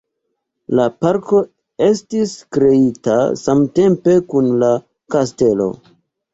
[0.77, 1.41] La parko
[1.89, 4.73] estis kreita samtempe kun la
[5.19, 5.73] kastelo.